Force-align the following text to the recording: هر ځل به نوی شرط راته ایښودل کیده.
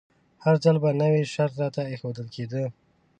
هر 0.43 0.55
ځل 0.63 0.75
به 0.83 0.89
نوی 1.01 1.21
شرط 1.33 1.53
راته 1.61 1.81
ایښودل 1.87 2.27
کیده. 2.35 2.63